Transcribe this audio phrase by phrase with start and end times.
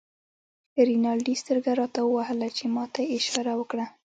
[0.87, 3.85] رینالډي سترګه راته ووهله چې ما ته یې اشاره وکړه.